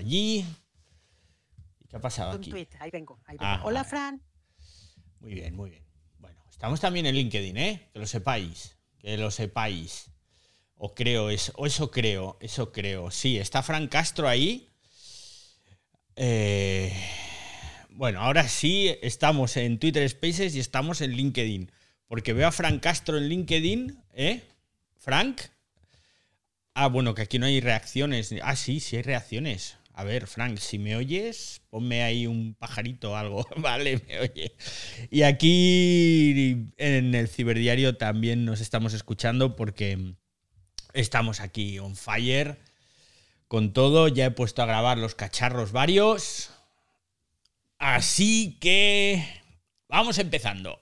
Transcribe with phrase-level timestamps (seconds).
[0.00, 0.44] allí.
[1.88, 2.50] ¿Qué ha pasado Un aquí?
[2.50, 3.20] tweet, ahí vengo.
[3.26, 3.52] ahí vengo.
[3.52, 3.84] Ah, Hola.
[3.84, 4.22] Fran.
[5.20, 5.84] Muy bien, muy bien.
[6.18, 7.88] Bueno, estamos también en LinkedIn, ¿eh?
[7.92, 8.76] Que lo sepáis.
[8.98, 10.10] Que lo sepáis.
[10.74, 13.10] O creo, eso, o eso creo, eso creo.
[13.10, 14.68] Sí, está Fran Castro ahí.
[16.16, 16.92] Eh,
[17.90, 21.70] bueno, ahora sí estamos en Twitter Spaces y estamos en LinkedIn.
[22.06, 24.42] Porque veo a Fran Castro en LinkedIn, ¿eh?
[24.96, 25.42] Frank.
[26.74, 28.34] Ah, bueno, que aquí no hay reacciones.
[28.42, 29.76] Ah, sí, sí hay reacciones.
[29.92, 33.46] A ver, Frank, si me oyes, ponme ahí un pajarito o algo.
[33.56, 34.54] Vale, me oye.
[35.10, 40.14] Y aquí en el ciberdiario también nos estamos escuchando porque
[40.94, 42.58] estamos aquí on fire
[43.48, 44.08] con todo.
[44.08, 46.50] Ya he puesto a grabar los cacharros varios.
[47.78, 49.26] Así que
[49.88, 50.78] vamos empezando.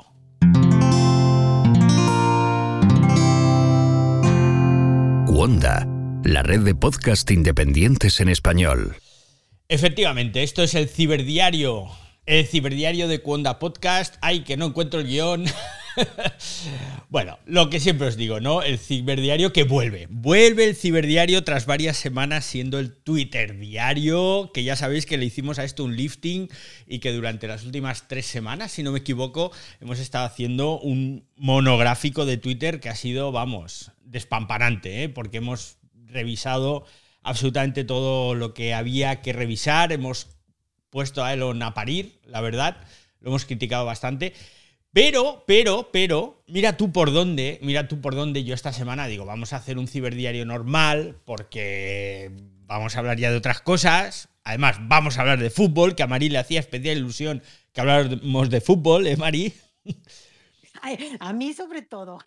[5.26, 5.86] Wanda,
[6.24, 8.96] la red de podcast independientes en español.
[9.68, 11.88] Efectivamente, esto es el ciberdiario.
[12.26, 14.16] El ciberdiario de Cuonda Podcast.
[14.20, 15.46] Ay, que no encuentro el guion.
[17.08, 18.62] bueno, lo que siempre os digo, ¿no?
[18.62, 20.06] El ciberdiario que vuelve.
[20.10, 25.24] Vuelve el ciberdiario tras varias semanas siendo el Twitter diario, que ya sabéis que le
[25.24, 26.48] hicimos a esto un lifting
[26.86, 31.26] y que durante las últimas tres semanas, si no me equivoco, hemos estado haciendo un
[31.36, 35.08] monográfico de Twitter que ha sido, vamos, despamparante, ¿eh?
[35.08, 35.77] Porque hemos
[36.08, 36.84] revisado
[37.22, 39.92] absolutamente todo lo que había que revisar.
[39.92, 40.28] Hemos
[40.90, 42.78] puesto a Elon a parir, la verdad.
[43.20, 44.32] Lo hemos criticado bastante.
[44.92, 49.26] Pero, pero, pero, mira tú por dónde, mira tú por dónde yo esta semana digo,
[49.26, 52.32] vamos a hacer un ciberdiario normal porque
[52.64, 54.28] vamos a hablar ya de otras cosas.
[54.44, 57.42] Además, vamos a hablar de fútbol, que a Mari le hacía especial ilusión
[57.72, 59.52] que habláramos de fútbol, ¿eh, Mari?
[60.82, 62.18] Ay, a mí sobre todo.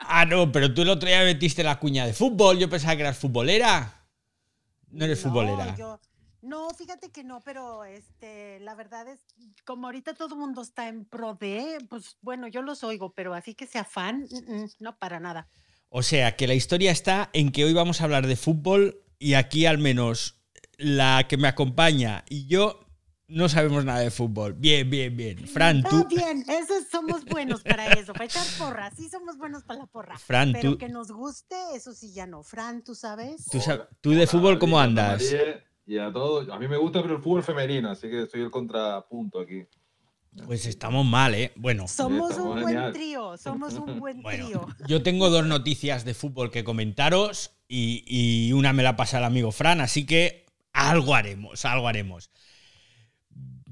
[0.00, 3.02] Ah, no, pero tú el otro día metiste la cuña de fútbol, yo pensaba que
[3.02, 4.06] eras futbolera.
[4.90, 5.74] No eres futbolera.
[5.76, 6.00] yo-
[6.42, 9.20] no, fíjate que no, pero este, la verdad es,
[9.64, 13.32] como ahorita todo el mundo está en pro de, pues bueno, yo los oigo, pero
[13.32, 14.26] así que sea fan,
[14.80, 15.46] no para nada.
[15.88, 19.34] O sea, que la historia está en que hoy vamos a hablar de fútbol y
[19.34, 20.40] aquí al menos
[20.78, 22.81] la que me acompaña y yo
[23.32, 24.52] no sabemos nada de fútbol.
[24.54, 25.46] Bien, bien, bien.
[25.46, 26.06] Fran, Ah, tú...
[26.08, 30.18] bien, esos somos buenos para eso, para echar porra, sí somos buenos para la porra.
[30.18, 32.42] Fran, pero tú, que nos guste, eso sí ya no.
[32.42, 33.46] Fran, ¿tú sabes?
[33.50, 35.22] tú, sab- tú de fútbol cómo Hola, andas?
[35.22, 38.42] María, Y a todos, a mí me gusta pero el fútbol femenino, así que soy
[38.42, 39.64] el contrapunto aquí.
[40.46, 41.52] Pues estamos mal, ¿eh?
[41.56, 44.66] Bueno, Somos un buen trío, somos un buen bueno, trío.
[44.88, 49.24] yo tengo dos noticias de fútbol que comentaros y, y una me la pasa el
[49.24, 52.30] amigo Fran, así que algo haremos, algo haremos.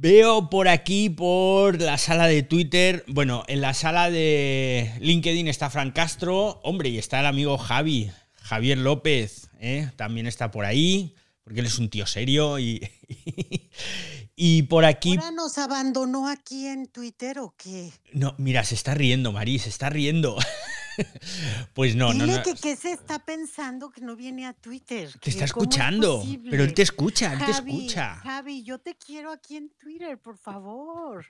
[0.03, 5.69] Veo por aquí, por la sala de Twitter, bueno, en la sala de LinkedIn está
[5.69, 9.91] Fran Castro, hombre, y está el amigo Javi, Javier López, ¿eh?
[9.97, 12.81] también está por ahí, porque él es un tío serio y,
[14.37, 15.19] y por aquí...
[15.19, 17.93] ¿Ahora nos abandonó aquí en Twitter o qué?
[18.15, 20.39] No, mira, se está riendo, Marí, se está riendo.
[21.75, 22.43] pues no, no, Dile no.
[22.43, 25.09] que qué se está pensando que no viene a Twitter.
[25.21, 28.17] Te está que es escuchando, pero él te escucha, él te escucha.
[28.17, 31.27] Javi, yo te quiero aquí en Twitter, por favor.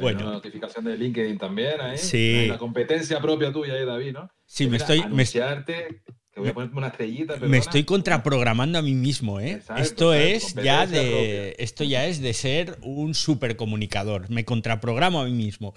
[0.00, 0.20] Bueno.
[0.20, 1.98] una notificación de LinkedIn también ahí.
[1.98, 2.34] Sí.
[2.34, 4.30] Hay una competencia propia tuya ahí, David, ¿no?
[4.46, 7.34] Sí, me estoy, me, que voy a ponerme una estrellita.
[7.34, 7.58] me perdona.
[7.58, 9.52] estoy contraprogramando a mí mismo, ¿eh?
[9.52, 11.56] Exacto, esto exacto, es ya de.
[11.58, 14.30] Esto ya es de ser un supercomunicador.
[14.30, 15.74] Me contraprogramo a mí mismo.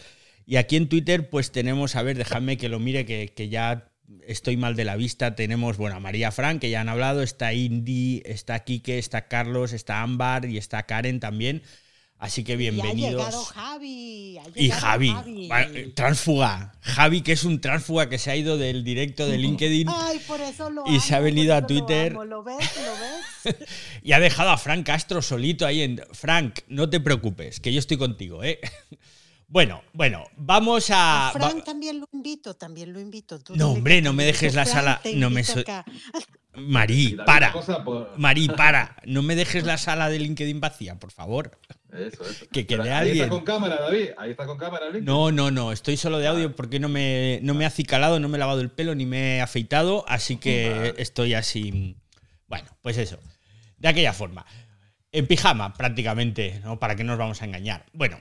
[0.52, 3.88] Y aquí en Twitter, pues tenemos, a ver, dejadme que lo mire, que, que ya
[4.28, 5.34] estoy mal de la vista.
[5.34, 9.72] Tenemos, bueno, a María Frank, que ya han hablado, está Indy, está Quique, está Carlos,
[9.72, 11.62] está Ámbar y está Karen también.
[12.18, 13.52] Así que Y ha llegado bienvenidos.
[13.54, 14.40] Javi.
[14.40, 16.74] ha Y Javi, va- tránsfuga.
[16.82, 20.42] Javi, que es un tránsfuga que se ha ido del directo de LinkedIn Ay, por
[20.42, 22.12] eso lo Y se ha venido a lo Twitter.
[22.12, 22.26] amo.
[22.26, 22.58] ¿Lo ves?
[22.76, 23.56] ¿Lo ves?
[24.04, 26.02] y ha dejado a Frank Castro solito ahí en.
[26.12, 28.60] Frank, no te preocupes, que yo estoy contigo, ¿eh?
[29.52, 31.28] Bueno, bueno, vamos a.
[31.28, 33.38] A Fran va- también lo invito, también lo invito.
[33.38, 35.62] Tú No, hombre, que no me dejes la sala, no me so-.
[36.56, 37.52] Marí, para.
[37.84, 38.96] por- Marí, para.
[39.06, 41.60] No me dejes la sala de LinkedIn vacía, por favor.
[41.92, 42.46] Eso, eso.
[42.50, 43.18] Que quede ahí alguien.
[43.26, 44.12] está con cámara, David.
[44.18, 45.04] Ahí está con cámara, LinkedIn.
[45.06, 48.30] No, no, no, estoy solo de audio porque no me, no me he acicalado, no
[48.30, 50.94] me he lavado el pelo ni me he afeitado, así que Vale.
[50.98, 51.98] estoy así.
[52.48, 53.20] Bueno, pues eso,
[53.78, 54.46] de aquella forma.
[55.12, 56.80] En pijama, prácticamente, ¿no?
[56.80, 57.86] ¿Para qué nos vamos a engañar?
[57.92, 58.18] Bueno.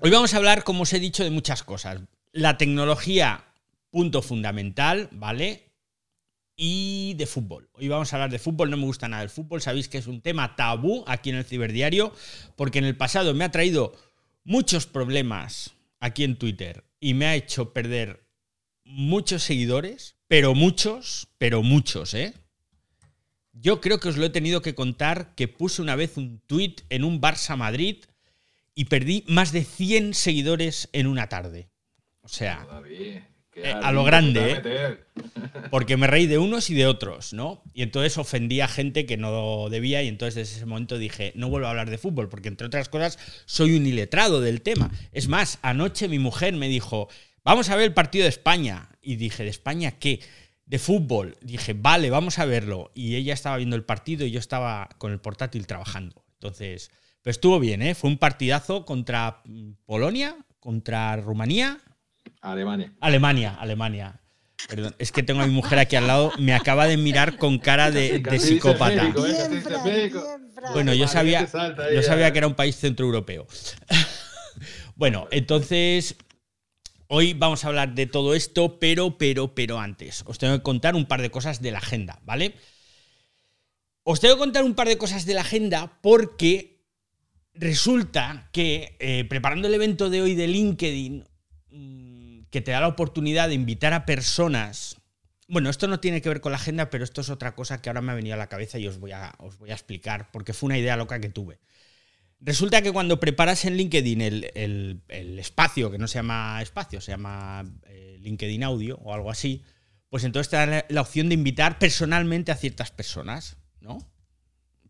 [0.00, 2.00] Hoy vamos a hablar, como os he dicho, de muchas cosas.
[2.32, 3.44] La tecnología,
[3.90, 5.72] punto fundamental, ¿vale?
[6.56, 7.68] Y de fútbol.
[7.72, 10.06] Hoy vamos a hablar de fútbol, no me gusta nada el fútbol, sabéis que es
[10.06, 12.12] un tema tabú aquí en el ciberdiario,
[12.56, 13.92] porque en el pasado me ha traído
[14.44, 18.26] muchos problemas aquí en Twitter y me ha hecho perder
[18.84, 22.34] muchos seguidores, pero muchos, pero muchos, ¿eh?
[23.52, 26.76] Yo creo que os lo he tenido que contar que puse una vez un tweet
[26.90, 28.04] en un Barça Madrid
[28.74, 31.68] y perdí más de 100 seguidores en una tarde.
[32.22, 32.66] O sea,
[33.56, 34.98] Eh, a lo grande, ¿eh?
[35.70, 37.62] porque me reí de unos y de otros, ¿no?
[37.72, 41.48] Y entonces ofendí a gente que no debía y entonces desde ese momento dije, no
[41.48, 44.90] vuelvo a hablar de fútbol, porque entre otras cosas soy un iletrado del tema.
[45.12, 47.08] Es más, anoche mi mujer me dijo,
[47.44, 48.88] vamos a ver el partido de España.
[49.00, 50.20] Y dije, ¿de España qué?
[50.66, 51.36] De fútbol.
[51.40, 52.90] Dije, vale, vamos a verlo.
[52.94, 56.24] Y ella estaba viendo el partido y yo estaba con el portátil trabajando.
[56.34, 56.90] Entonces,
[57.24, 57.94] pero estuvo bien, ¿eh?
[57.94, 61.80] Fue un partidazo contra mm, Polonia, contra Rumanía,
[62.42, 62.92] Alemania.
[63.00, 64.20] Alemania, Alemania.
[64.68, 67.58] Perdón, es que tengo a mi mujer aquí al lado, me acaba de mirar con
[67.58, 69.12] cara de, psicópata.
[70.74, 71.48] Bueno, yo sabía,
[71.94, 72.32] yo sabía eh.
[72.32, 73.46] que era un país centroeuropeo.
[74.96, 76.14] Bueno, entonces
[77.08, 80.94] hoy vamos a hablar de todo esto, pero, pero, pero antes os tengo que contar
[80.94, 82.54] un par de cosas de la agenda, ¿vale?
[84.04, 86.73] Os tengo que contar un par de cosas de la agenda porque
[87.54, 91.24] resulta que eh, preparando el evento de hoy de LinkedIn,
[91.70, 94.96] mm, que te da la oportunidad de invitar a personas.
[95.48, 97.88] Bueno, esto no tiene que ver con la agenda, pero esto es otra cosa que
[97.88, 99.34] ahora me ha venido a la cabeza y os voy a,
[99.68, 101.60] explicar, porque fue una idea loca que tuve.
[102.40, 105.02] Resulta que cuando preparas en LinkedIn el,
[105.38, 109.62] espacio, que no se llama espacio, se llama eh, LinkedIn Audio o algo así,
[110.10, 113.98] pues entonces te da la opción de invitar personalmente a ciertas personas, ¿no?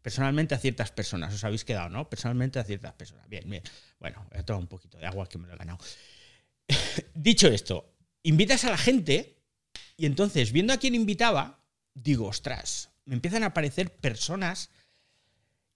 [0.05, 2.11] Personalmente a ciertas personas, os habéis quedado, ¿no?
[2.11, 3.27] Personalmente a ciertas personas.
[3.27, 3.63] Bien, bien.
[3.99, 5.79] Bueno, a tomar un poquito de agua que me lo he ganado.
[7.15, 9.41] Dicho esto, invitas a la gente
[9.97, 11.65] y entonces, viendo a quién invitaba,
[11.95, 14.69] digo, ostras, me empiezan a aparecer personas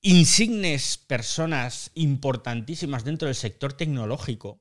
[0.02, 4.60] insignes personas importantísimas dentro del sector tecnológico.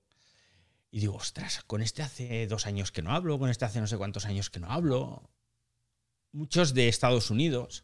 [0.92, 3.88] Y digo, ostras, con este hace dos años que no hablo, con este hace no
[3.88, 5.30] sé cuántos años que no hablo.
[6.32, 7.84] Muchos de Estados Unidos.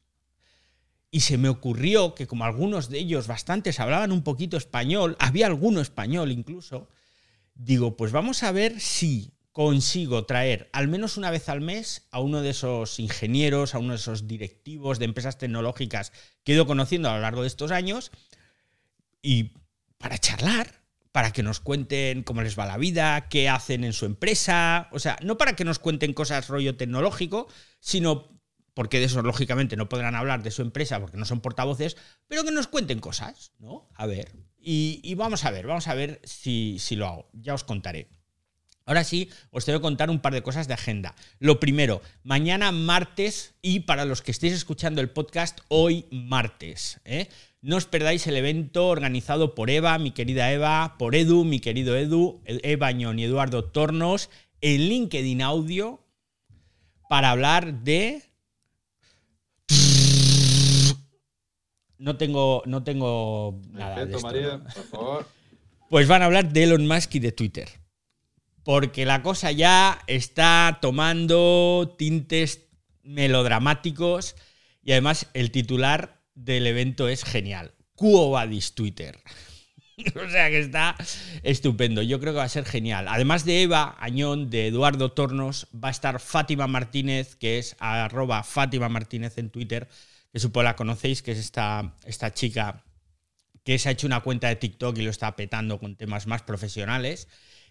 [1.13, 5.45] Y se me ocurrió que como algunos de ellos, bastantes, hablaban un poquito español, había
[5.45, 6.89] alguno español incluso,
[7.53, 12.19] digo, pues vamos a ver si consigo traer al menos una vez al mes a
[12.19, 16.11] uno de esos ingenieros, a uno de esos directivos de empresas tecnológicas
[16.43, 18.09] que he ido conociendo a lo largo de estos años
[19.21, 19.51] y
[19.99, 20.81] para charlar,
[21.11, 24.97] para que nos cuenten cómo les va la vida, qué hacen en su empresa, o
[24.97, 27.47] sea, no para que nos cuenten cosas rollo tecnológico,
[27.79, 28.33] sino
[28.73, 31.97] porque de eso lógicamente no podrán hablar de su empresa porque no son portavoces,
[32.27, 33.89] pero que nos cuenten cosas, ¿no?
[33.95, 37.63] A ver, y, vamos a ver, vamos a ver si, si lo hago, ya os
[37.63, 38.09] contaré.
[38.85, 41.15] Ahora sí, os tengo que contar un par de cosas de agenda.
[41.39, 46.99] Lo primero, mañana martes y para los que estéis escuchando el podcast, hoy martes.
[47.05, 47.29] ¿eh?
[47.61, 51.95] No os perdáis el evento organizado por Eva, mi querida Eva, por Edu, mi querido
[51.95, 54.29] Edu, Eva y Eduardo Tornos,
[54.59, 56.05] en LinkedIn Audio,
[57.09, 58.32] para hablar de...
[62.03, 64.63] No tengo, no tengo nada de esto, María, ¿no?
[64.65, 65.27] por favor.
[65.89, 67.69] Pues van a hablar de Elon Musk y de Twitter.
[68.65, 72.67] Porque la cosa ya está tomando tintes
[73.03, 74.35] melodramáticos
[74.83, 77.73] y además el titular del evento es genial.
[77.95, 79.19] Quo vadis Twitter.
[80.15, 80.97] o sea que está
[81.43, 82.01] estupendo.
[82.01, 83.07] Yo creo que va a ser genial.
[83.07, 88.43] Además de Eva Añón, de Eduardo Tornos, va a estar Fátima Martínez, que es arroba
[88.43, 89.87] Fátima Martínez en Twitter,
[90.33, 92.83] que supongo la conocéis, que es esta, esta chica
[93.63, 96.41] que se ha hecho una cuenta de TikTok y lo está petando con temas más
[96.41, 97.27] profesionales.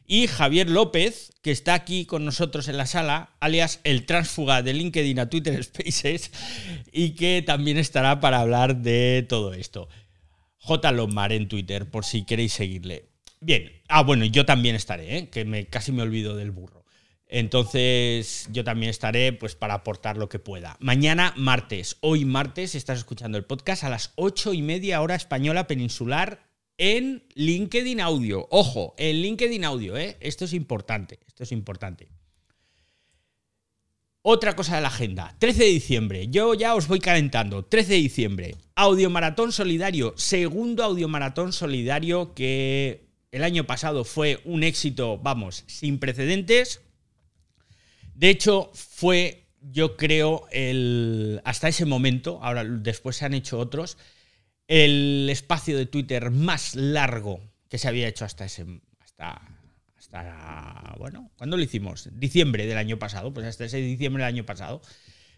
[0.07, 4.75] Y Javier López, que está aquí con nosotros en la sala, alias el transfuga de
[4.75, 6.31] LinkedIn a Twitter Spaces,
[6.93, 9.89] y que también estará para hablar de todo esto.
[10.59, 10.93] J.
[10.93, 13.09] Lomar en Twitter, por si queréis seguirle.
[13.41, 15.29] Bien, ah, bueno, yo también estaré, ¿eh?
[15.31, 16.82] que me, casi me olvido del burro.
[17.35, 20.77] Entonces, yo también estaré pues para aportar lo que pueda.
[20.81, 25.67] Mañana, martes, hoy martes, estás escuchando el podcast a las ocho y media hora española
[25.67, 26.47] peninsular
[26.77, 28.47] en LinkedIn Audio.
[28.51, 30.19] Ojo, en LinkedIn Audio, ¿eh?
[30.21, 32.11] Esto es importante, esto es importante.
[34.21, 37.99] Otra cosa de la agenda, 13 de diciembre, yo ya os voy calentando, 13 de
[37.99, 45.17] diciembre, Audio Maratón Solidario, segundo Audio Maratón Solidario que el año pasado fue un éxito,
[45.17, 46.83] vamos, sin precedentes.
[48.15, 53.99] De hecho, fue, yo creo, el, hasta ese momento, ahora después se han hecho otros,
[54.69, 58.67] el espacio de Twitter más largo que se había hecho hasta ese,
[59.01, 59.41] hasta,
[59.97, 62.09] hasta, bueno, ¿cuándo lo hicimos?
[62.13, 64.83] Diciembre del año pasado, pues hasta ese diciembre del año pasado.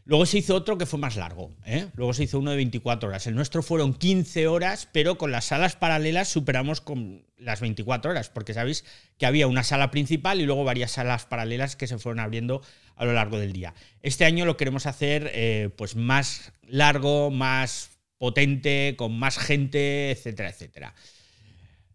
[0.06, 1.86] Luego se hizo otro que fue más largo, ¿eh?
[1.94, 3.26] luego se hizo uno de 24 horas.
[3.26, 8.28] El nuestro fueron 15 horas, pero con las salas paralelas superamos con las 24 horas,
[8.28, 8.84] porque sabéis
[9.16, 12.60] que había una sala principal y luego varias salas paralelas que se fueron abriendo
[12.96, 13.72] a lo largo del día.
[14.02, 20.50] Este año lo queremos hacer eh, pues más largo, más potente, con más gente, etcétera,
[20.50, 20.94] etcétera.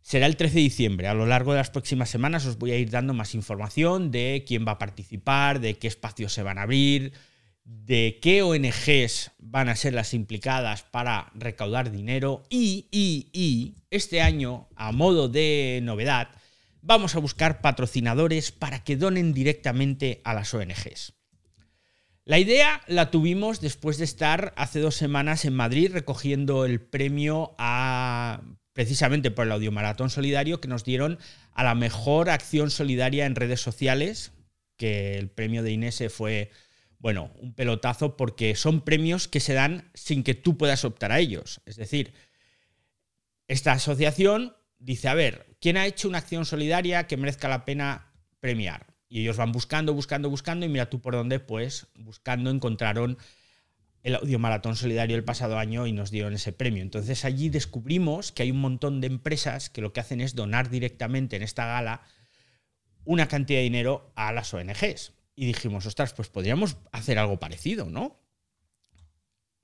[0.02, 1.08] Será el 13 de diciembre.
[1.08, 4.44] A lo largo de las próximas semanas os voy a ir dando más información de
[4.48, 7.14] quién va a participar, de qué espacios se van a abrir,
[7.70, 14.22] de qué ONGs van a ser las implicadas para recaudar dinero y, y, y este
[14.22, 16.30] año, a modo de novedad,
[16.82, 21.14] vamos a buscar patrocinadores para que donen directamente a las ONGs.
[22.26, 27.56] La idea la tuvimos después de estar hace dos semanas en Madrid recogiendo el premio
[27.58, 28.42] a
[28.74, 31.20] precisamente por el Audiomaratón Solidario que nos dieron
[31.54, 34.32] a la mejor acción solidaria en redes sociales,
[34.78, 36.52] que el premio de Inés fue,
[37.00, 41.20] bueno, un pelotazo porque son premios que se dan sin que tú puedas optar a
[41.20, 41.62] ellos.
[41.66, 42.14] Es decir,
[43.48, 48.14] esta asociación dice, a ver, ¿quién ha hecho una acción solidaria que merezca la pena
[48.42, 48.88] premiar?
[49.08, 53.18] Y ellos van buscando, buscando, buscando, y mira tú por dónde, pues buscando encontraron
[54.04, 56.82] el Audio Maratón Solidario el pasado año y nos dieron ese premio.
[56.82, 60.70] Entonces allí descubrimos que hay un montón de empresas que lo que hacen es donar
[60.70, 62.02] directamente en esta gala
[63.04, 65.14] una cantidad de dinero a las ONGs.
[65.40, 68.20] Y dijimos, ostras, pues podríamos hacer algo parecido, ¿no?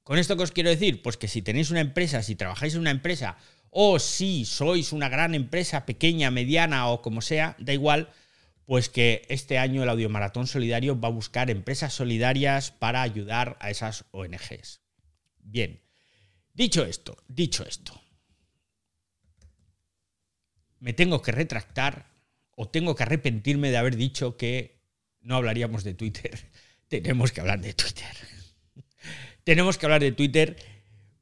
[0.04, 2.80] Con esto que os quiero decir, pues que si tenéis una empresa, si trabajáis en
[2.80, 3.36] una empresa,
[3.72, 8.10] o si sois una gran empresa, pequeña, mediana o como sea, da igual,
[8.64, 13.70] pues que este año el Audiomaratón Solidario va a buscar empresas solidarias para ayudar a
[13.70, 14.80] esas ONGs.
[15.40, 15.82] Bien,
[16.54, 18.02] dicho esto, dicho esto,
[20.80, 22.16] me tengo que retractar
[22.56, 24.75] o tengo que arrepentirme de haber dicho que
[25.26, 26.40] no hablaríamos de Twitter.
[26.88, 28.16] Tenemos que hablar de Twitter.
[29.44, 30.56] Tenemos que hablar de Twitter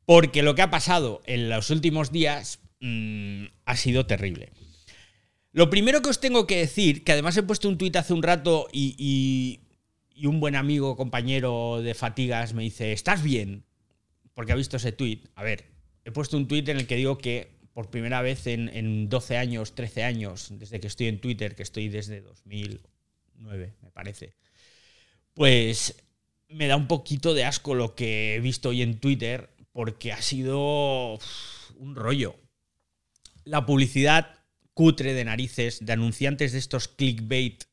[0.05, 4.51] porque lo que ha pasado en los últimos días mmm, ha sido terrible.
[5.51, 8.23] Lo primero que os tengo que decir, que además he puesto un tuit hace un
[8.23, 9.61] rato y,
[10.23, 13.63] un buen amigo, compañero de Fatigas me dice, ¿estás bien?
[14.33, 15.27] Porque ha visto ese tuit.
[15.35, 15.65] A ver,
[16.05, 19.37] he puesto un tuit en el que digo que por primera vez en, en 12
[19.37, 22.23] años, 13 años, desde que estoy en Twitter, que estoy desde
[23.35, 24.35] 2009, me parece,
[25.33, 25.95] pues
[26.49, 30.21] me da un poquito de asco lo que he visto hoy en Twitter porque ha
[30.21, 31.19] sido
[31.77, 32.35] un rollo.
[33.43, 34.39] La publicidad
[34.73, 37.63] cutre de narices, de anunciantes de estos clickbait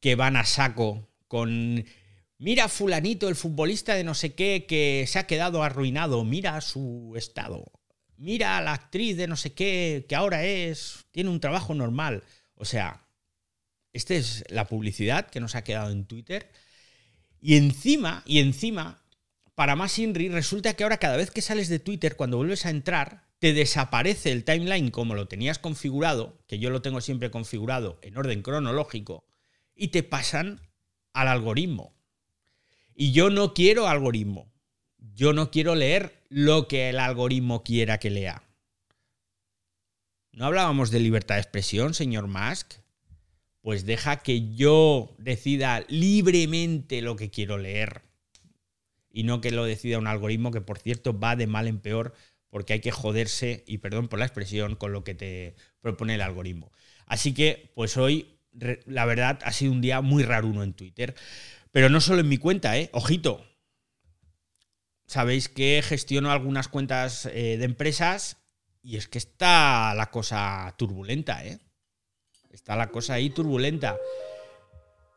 [0.00, 1.84] que van a saco con...
[2.38, 7.14] Mira fulanito, el futbolista de no sé qué, que se ha quedado arruinado, mira su
[7.16, 7.72] estado.
[8.18, 12.24] Mira a la actriz de no sé qué, que ahora es, tiene un trabajo normal.
[12.54, 13.05] O sea,
[13.96, 16.50] esta es la publicidad que nos ha quedado en Twitter.
[17.40, 19.02] Y encima, y encima,
[19.54, 22.70] para más Inri, resulta que ahora cada vez que sales de Twitter, cuando vuelves a
[22.70, 27.98] entrar, te desaparece el timeline como lo tenías configurado, que yo lo tengo siempre configurado
[28.02, 29.26] en orden cronológico,
[29.74, 30.60] y te pasan
[31.12, 31.94] al algoritmo.
[32.94, 34.52] Y yo no quiero algoritmo.
[34.98, 38.42] Yo no quiero leer lo que el algoritmo quiera que lea.
[40.32, 42.74] ¿No hablábamos de libertad de expresión, señor Musk?
[43.66, 48.02] Pues deja que yo decida libremente lo que quiero leer.
[49.10, 52.14] Y no que lo decida un algoritmo que, por cierto, va de mal en peor
[52.48, 56.20] porque hay que joderse, y perdón por la expresión, con lo que te propone el
[56.20, 56.70] algoritmo.
[57.06, 58.38] Así que, pues hoy,
[58.86, 61.16] la verdad, ha sido un día muy raro uno en Twitter.
[61.72, 62.88] Pero no solo en mi cuenta, ¿eh?
[62.92, 63.44] Ojito.
[65.08, 68.36] Sabéis que gestiono algunas cuentas eh, de empresas
[68.80, 71.58] y es que está la cosa turbulenta, ¿eh?
[72.56, 73.98] Está la cosa ahí turbulenta.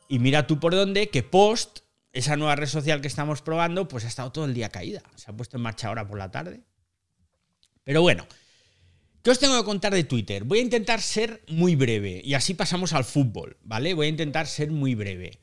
[0.10, 1.80] Y mira tú por dónde que Post,
[2.12, 5.02] esa nueva red social que estamos probando, pues ha estado todo el día caída.
[5.16, 6.60] Se ha puesto en marcha ahora por la tarde.
[7.86, 8.28] Pero bueno,
[9.24, 10.44] ¿qué os tengo que contar de Twitter?
[10.44, 13.94] Voy a intentar ser muy breve y así pasamos al fútbol, ¿vale?
[13.94, 15.40] Voy a intentar ser muy breve.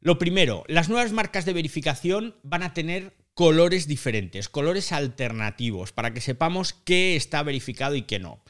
[0.00, 6.12] Lo primero, las nuevas marcas de verificación van a tener colores diferentes, colores alternativos, para
[6.12, 8.44] que sepamos qué está verificado y qué no.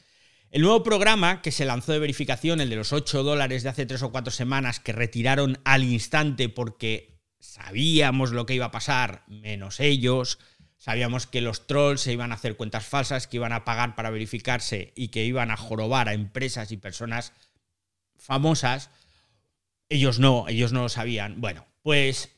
[0.51, 3.87] El nuevo programa que se lanzó de verificación, el de los 8 dólares de hace
[3.87, 9.25] 3 o 4 semanas, que retiraron al instante porque sabíamos lo que iba a pasar,
[9.29, 10.39] menos ellos,
[10.81, 14.09] Sabíamos que los trolls se iban a hacer cuentas falsas, que iban a pagar para
[14.09, 17.35] verificarse y que iban a jorobar a empresas y personas
[18.17, 18.89] famosas.
[19.91, 21.39] Ellos no, ellos no lo sabían.
[21.43, 22.31] Bueno, pues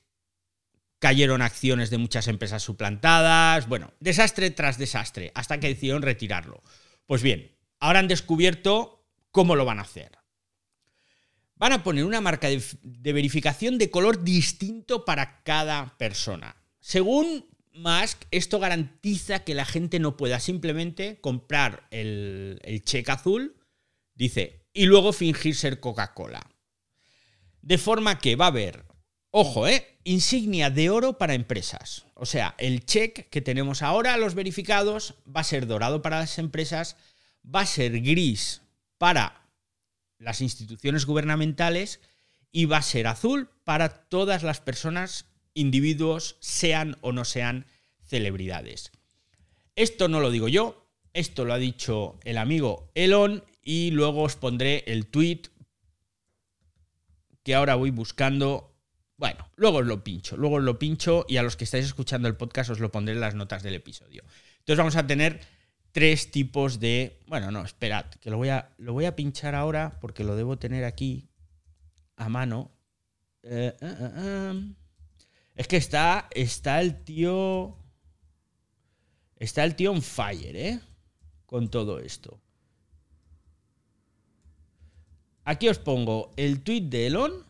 [0.99, 3.69] cayeron acciones de muchas empresas suplantadas.
[3.69, 6.64] Bueno, desastre tras desastre, hasta que decidieron retirarlo.
[7.07, 7.52] Pues bien,
[7.83, 10.12] ahora han descubierto cómo lo van a hacer.
[11.57, 16.57] Van a poner una marca de, verificación de color distinto para cada persona.
[16.79, 23.57] Según Musk, esto garantiza que la gente no pueda simplemente comprar el, el cheque azul,
[24.15, 26.49] dice, y luego fingir ser Coca-Cola.
[27.62, 28.85] De forma que va a haber,
[29.31, 29.99] ojo, ¿eh?
[30.05, 32.07] Insignia de oro para empresas.
[32.15, 36.39] O sea, el check que tenemos ahora, los verificados, va a ser dorado para las
[36.39, 36.97] empresas,
[37.45, 38.63] va a ser gris
[38.99, 39.49] para
[40.19, 42.01] las instituciones gubernamentales
[42.53, 47.67] y va a ser azul para todas las personas, individuos, sean o no sean
[48.05, 48.93] celebridades.
[49.75, 54.37] Esto no lo digo yo, esto lo ha dicho el amigo Elon y luego os
[54.37, 55.43] pondré el tweet
[57.43, 58.75] que ahora voy buscando.
[59.17, 62.29] Bueno, luego os lo pincho, luego os lo pincho y a los que estáis escuchando
[62.29, 64.25] el podcast os lo pondré en las notas del episodio.
[64.59, 65.41] Entonces vamos a tener
[65.93, 67.21] tres tipos de...
[67.27, 70.59] Bueno, no, esperad, que lo voy a, lo voy a pinchar ahora porque lo debo
[70.59, 71.29] tener aquí
[72.17, 72.71] a mano.
[73.43, 74.73] Eh, eh, eh,
[75.55, 77.77] es que está, está el tío...
[79.37, 80.81] Está el tío on fire, ¿eh?
[81.47, 82.41] Con todo esto.
[85.45, 87.45] Aquí os pongo el tweet de Elon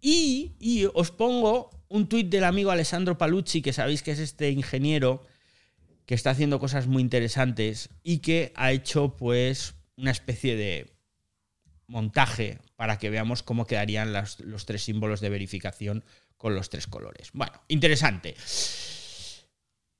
[0.00, 4.50] y, y os pongo un tweet del amigo Alessandro Palucci, que sabéis que es este
[4.50, 5.22] ingeniero
[6.06, 10.92] que está haciendo cosas muy interesantes y que ha hecho pues una especie de
[11.88, 16.04] montaje para que veamos cómo quedarían los tres símbolos de verificación
[16.36, 17.30] con los tres colores.
[17.32, 18.34] Bueno, interesante.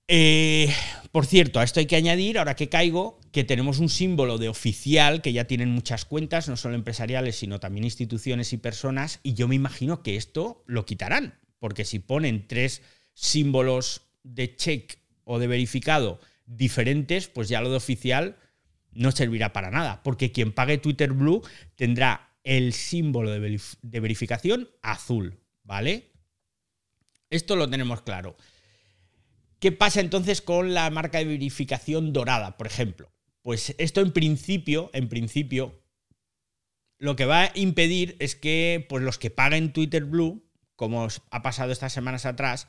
[0.09, 0.73] Eh,
[1.11, 4.49] por cierto, a esto hay que añadir, ahora que caigo, que tenemos un símbolo de
[4.49, 9.35] oficial que ya tienen muchas cuentas, no solo empresariales, sino también instituciones y personas, y
[9.35, 12.83] yo me imagino que esto lo quitarán, porque si ponen tres
[13.15, 18.37] símbolos de check o de verificado diferentes, pues ya lo de oficial
[18.93, 21.43] no servirá para nada, porque quien pague Twitter Blue
[21.75, 26.13] tendrá el símbolo de, verificación azul, ¿vale?
[27.29, 28.37] Esto lo tenemos claro.
[29.59, 33.11] ¿Qué pasa entonces con la marca de verificación dorada, por ejemplo?
[33.43, 35.83] Pues esto en principio, en principio,
[36.99, 41.43] lo que va a impedir es que pues, los que paguen Twitter Blue, como ha
[41.43, 42.69] pasado estas semanas atrás,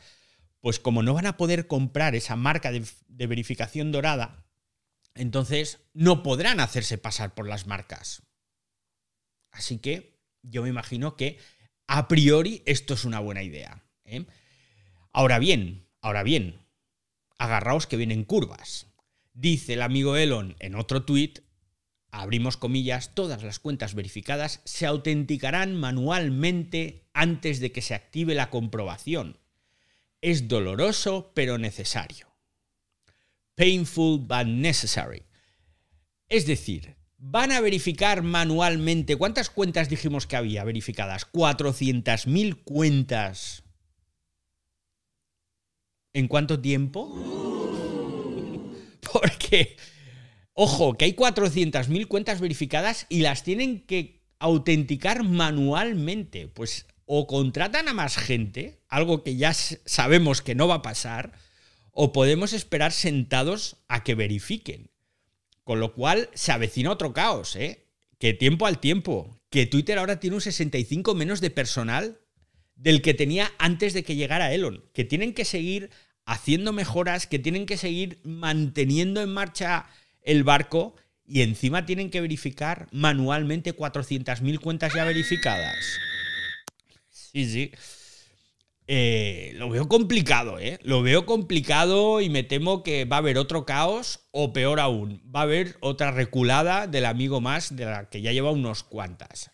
[0.68, 2.84] pues como no van a poder comprar esa marca de,
[3.26, 4.46] verificación dorada,
[5.16, 8.24] entonces no podrán hacerse pasar por las marcas.
[9.50, 11.40] Así que yo me imagino que
[11.88, 13.86] a priori esto es una buena idea.
[14.04, 14.26] ¿eh?
[15.14, 16.60] Ahora bien, ahora bien,
[17.38, 18.88] agarraos que vienen curvas.
[19.32, 21.44] Dice el amigo Elon en otro tuit,
[22.12, 28.50] abrimos comillas, todas las cuentas verificadas se autenticarán manualmente antes de que se active la
[28.50, 29.40] comprobación.
[30.22, 32.28] Es doloroso pero necesario.
[33.56, 35.24] Painful but necessary.
[36.30, 39.16] Es decir, van a verificar manualmente.
[39.16, 41.32] ¿Cuántas cuentas dijimos que había verificadas?
[41.32, 43.64] 400.000 cuentas
[46.18, 47.14] ¿En cuánto tiempo?
[49.14, 49.78] Porque,
[50.54, 56.48] ojo, que hay 400.000 cuentas verificadas y las tienen que autenticar manualmente.
[56.48, 61.32] Pues o contratan a más gente, algo que ya sabemos que no va a pasar,
[61.92, 64.92] o podemos esperar sentados a que verifiquen.
[65.64, 67.88] Con lo cual se avecina otro caos, ¿eh?
[68.20, 69.40] Que tiempo al tiempo.
[69.50, 72.20] Que Twitter ahora tiene un 65 menos de personal
[72.76, 74.84] del que tenía antes de que llegara Elon.
[74.94, 75.90] Que tienen que seguir
[76.26, 79.88] haciendo mejoras que tienen que seguir manteniendo en marcha
[80.22, 80.94] el barco
[81.26, 85.78] y encima tienen que verificar manualmente 400.000 cuentas ya verificadas.
[87.38, 87.72] Sí, sí.
[88.88, 90.80] Eh, lo veo complicado, ¿eh?
[90.82, 95.22] Lo veo complicado y me temo que va a haber otro caos o peor aún,
[95.24, 99.52] va a haber otra reculada del amigo más de la que ya lleva unos cuantas.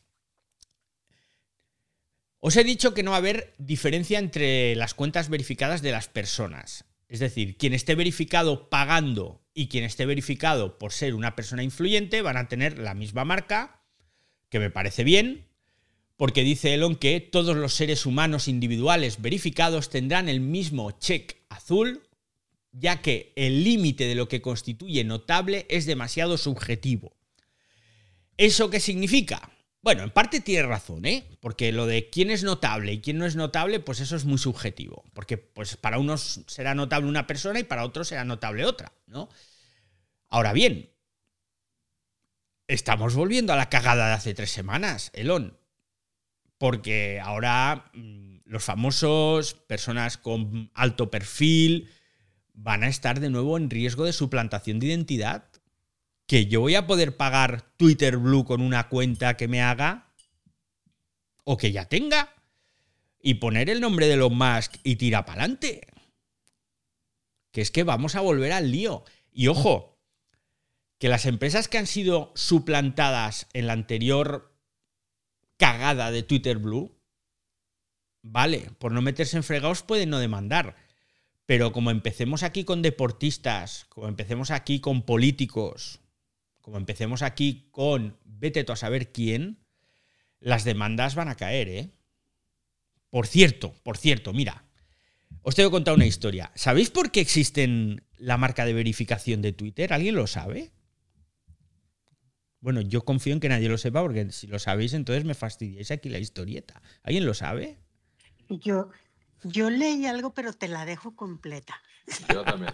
[2.39, 6.07] Os he dicho que no va a haber diferencia entre las cuentas verificadas de las
[6.07, 6.85] personas.
[7.09, 12.21] Es decir, quien esté verificado pagando y quien esté verificado por ser una persona influyente
[12.21, 13.83] van a tener la misma marca,
[14.47, 15.49] que me parece bien,
[16.23, 22.07] porque dice Elon que todos los seres humanos individuales verificados tendrán el mismo check azul,
[22.71, 27.17] ya que el límite de lo que constituye notable es demasiado subjetivo.
[28.37, 29.51] ¿Eso qué significa?
[29.81, 31.27] Bueno, en parte tiene razón, ¿eh?
[31.41, 34.37] Porque lo de quién es notable y quién no es notable, pues eso es muy
[34.37, 35.03] subjetivo.
[35.11, 39.27] Porque pues para unos será notable una persona y para otros será notable otra, ¿no?
[40.29, 40.89] Ahora bien,
[42.69, 45.61] estamos volviendo a la cagada de hace tres semanas, Elon.
[46.63, 51.89] Porque ahora mm, los famosos, personas con alto perfil,
[52.53, 55.49] van a estar de nuevo en riesgo de suplantación de identidad
[56.25, 60.13] que yo voy a poder pagar Twitter Blue con una cuenta que me haga
[61.43, 62.33] o que ya tenga
[63.21, 65.81] y poner el nombre de Elon Musk y tira para adelante.
[67.51, 69.03] que es que vamos a volver al lío.
[69.33, 69.99] Y ojo,
[70.97, 74.52] que las empresas que han sido suplantadas en la anterior
[75.57, 76.97] cagada de Twitter Blue,
[78.21, 80.75] vale, por no meterse en fregados pueden no demandar.
[81.45, 85.99] Pero como empecemos aquí con deportistas, como empecemos aquí con políticos,
[86.61, 89.59] como empecemos aquí con vete tú a saber quién,
[90.39, 91.91] las demandas van a caer, ¿eh?
[93.09, 94.65] Por cierto, por cierto, mira,
[95.41, 96.51] os tengo que contar una historia.
[96.55, 99.93] ¿Sabéis por qué existen la marca de verificación de Twitter?
[99.93, 100.71] ¿Alguien lo sabe?
[102.63, 105.91] Bueno, yo confío en que nadie lo sepa porque si lo sabéis entonces me fastidiáis
[105.91, 106.81] aquí la historieta.
[107.03, 107.77] ¿Alguien lo sabe?
[108.47, 108.89] Yo,
[109.43, 111.75] yo leí algo, pero te la dejo completa.
[112.33, 112.71] Yo también.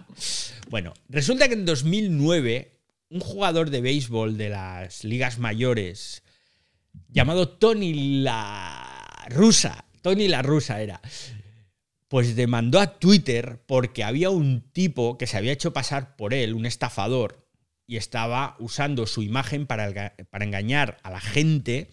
[0.70, 6.22] bueno, resulta que en 2009 un jugador de béisbol de las ligas mayores
[7.10, 11.02] llamado Tony La Rusa, Tony La Rusa era,
[12.08, 16.54] pues demandó a Twitter porque había un tipo que se había hecho pasar por él,
[16.54, 17.41] un estafador,
[17.92, 21.90] y estaba usando su imagen para, para engañar a la gente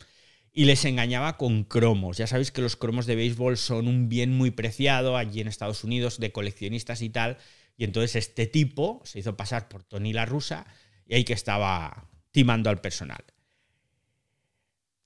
[0.53, 2.15] y les engañaba con cromos.
[2.15, 5.83] Ya sabéis que los cromos de béisbol son un bien muy preciado allí en Estados
[5.83, 7.38] Unidos de coleccionistas y tal.
[7.75, 10.67] Y entonces este tipo se hizo pasar por Tony la Rusa
[11.05, 13.25] y ahí que estaba timando al personal.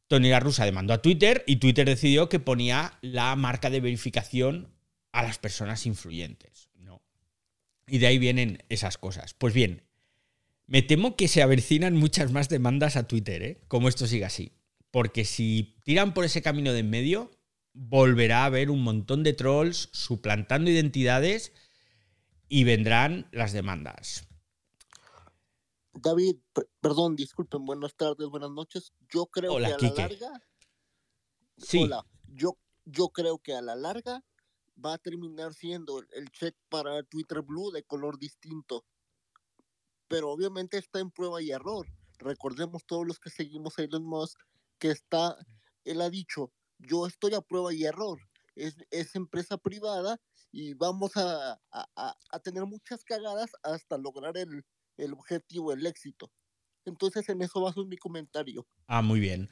[0.06, 4.72] Tony la Rusa demandó a Twitter y Twitter decidió que ponía la marca de verificación
[5.12, 6.70] a las personas influyentes.
[6.76, 7.02] ¿no?
[7.88, 9.34] Y de ahí vienen esas cosas.
[9.34, 9.82] Pues bien,
[10.68, 13.62] me temo que se avecinan muchas más demandas a Twitter, ¿eh?
[13.68, 14.54] como esto siga así.
[14.92, 17.32] Porque si tiran por ese camino de en medio,
[17.74, 21.52] volverá a haber un montón de trolls suplantando identidades
[22.48, 24.28] y vendrán las demandas.
[25.94, 26.38] David,
[26.82, 28.94] perdón, disculpen, buenas tardes, buenas noches.
[29.10, 30.42] Yo creo que a la larga.
[31.58, 31.84] Sí.
[31.84, 34.24] Hola, yo, yo creo que a la larga
[34.84, 38.86] va a terminar siendo el check para Twitter Blue de color distinto.
[40.14, 41.88] Pero obviamente está en prueba y error.
[42.20, 44.40] Recordemos todos los que seguimos a Elon Musk
[44.78, 45.36] que está,
[45.86, 48.20] él ha dicho, yo estoy a prueba y error.
[48.56, 50.22] Es, es empresa privada
[50.52, 54.64] y vamos a, a, a tener muchas cagadas hasta lograr el,
[54.98, 56.32] el objetivo, el éxito.
[56.86, 58.68] Entonces en eso baso mi comentario.
[58.86, 59.50] Ah, muy bien.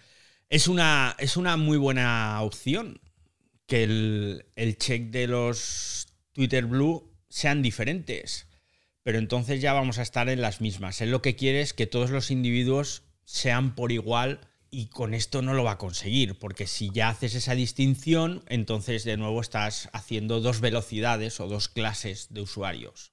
[0.50, 3.02] Es una, es una muy buena opción
[3.66, 8.46] que el, el check de los Twitter Blue sean diferentes.
[9.04, 11.02] Pero entonces ya vamos a estar en las mismas.
[11.02, 15.42] Él lo que quiere es que todos los individuos sean por igual y con esto
[15.42, 19.90] no lo va a conseguir, porque si ya haces esa distinción, entonces de nuevo estás
[19.92, 23.12] haciendo dos velocidades o dos clases de usuarios.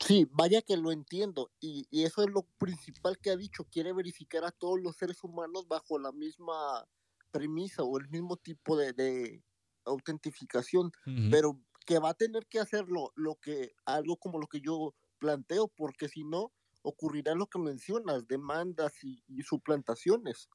[0.00, 1.52] Sí, vaya que lo entiendo.
[1.60, 3.64] Y, eso es lo principal que ha dicho.
[3.64, 6.86] Quiere verificar a todos los seres humanos bajo la misma
[7.30, 9.42] premisa o el mismo tipo de,
[9.84, 10.92] autentificación.
[11.30, 15.68] Pero que va a tener que hacerlo lo que, algo como lo que yo planteo,
[15.68, 20.48] porque si no, ocurrirá lo que mencionas, demandas y, suplantaciones.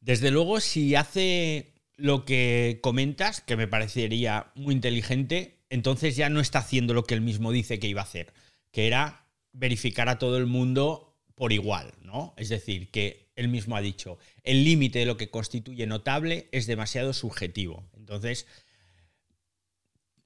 [0.00, 6.40] Desde luego, si hace lo que comentas, que me parecería muy inteligente, entonces ya no
[6.40, 8.32] está haciendo lo que él mismo dice que iba a hacer,
[8.70, 12.34] que era verificar a todo el mundo por igual, ¿no?
[12.36, 16.66] Es decir, que él mismo ha dicho, el límite de lo que constituye notable es
[16.66, 17.88] demasiado subjetivo.
[17.96, 18.46] Entonces,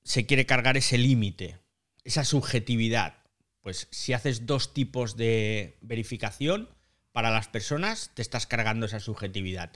[0.04, 1.58] se quiere cargar ese límite,
[2.04, 3.18] esa subjetividad.
[3.60, 6.68] Pues si haces dos tipos de verificación
[7.12, 9.72] para las personas, te estás cargando esa subjetividad.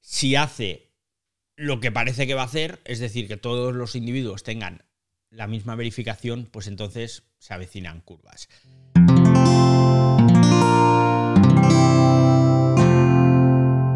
[0.00, 0.90] Si hace
[1.54, 4.84] lo que parece que va a hacer, es decir, que todos los individuos tengan
[5.30, 8.48] la misma verificación, pues entonces se avecinan curvas.